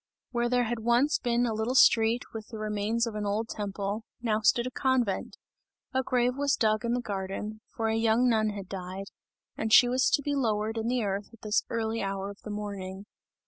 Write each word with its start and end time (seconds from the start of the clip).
Where 0.31 0.49
there 0.49 0.63
had 0.63 0.79
once 0.79 1.19
been 1.19 1.45
a 1.45 1.53
little 1.53 1.75
street 1.75 2.23
with 2.33 2.47
the 2.47 2.57
remains 2.57 3.05
of 3.05 3.13
an 3.13 3.23
old 3.23 3.49
temple, 3.49 4.03
now 4.19 4.39
stood 4.41 4.65
a 4.65 4.71
convent; 4.71 5.37
a 5.93 6.01
grave 6.01 6.35
was 6.37 6.55
dug 6.55 6.83
in 6.83 6.93
the 6.95 7.01
garden, 7.01 7.61
for 7.75 7.87
a 7.87 7.95
young 7.95 8.27
nun 8.27 8.49
had 8.49 8.67
died, 8.67 9.11
and 9.55 9.71
she 9.71 9.87
was 9.87 10.09
to 10.09 10.23
be 10.23 10.33
lowered 10.33 10.79
in 10.79 10.87
the 10.87 11.03
earth 11.03 11.29
at 11.31 11.41
this 11.43 11.61
early 11.69 12.01
hour 12.01 12.31
of 12.31 12.41
the 12.41 12.49
morning. 12.49 13.05